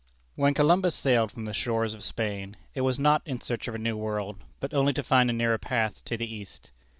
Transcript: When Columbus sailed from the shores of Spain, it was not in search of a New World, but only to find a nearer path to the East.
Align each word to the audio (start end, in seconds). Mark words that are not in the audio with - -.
When 0.33 0.55
Columbus 0.55 0.95
sailed 0.95 1.31
from 1.31 1.45
the 1.45 1.53
shores 1.53 1.93
of 1.93 2.01
Spain, 2.01 2.57
it 2.73 2.81
was 2.81 2.97
not 2.97 3.21
in 3.23 3.39
search 3.39 3.67
of 3.67 3.75
a 3.75 3.77
New 3.77 3.95
World, 3.95 4.43
but 4.59 4.73
only 4.73 4.93
to 4.93 5.03
find 5.03 5.29
a 5.29 5.33
nearer 5.33 5.59
path 5.59 6.03
to 6.05 6.17
the 6.17 6.25
East. 6.25 6.71